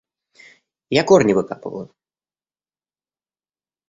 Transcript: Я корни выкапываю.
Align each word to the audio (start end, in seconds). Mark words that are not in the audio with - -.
Я 0.99 1.03
корни 1.09 1.33
выкапываю. 1.39 1.85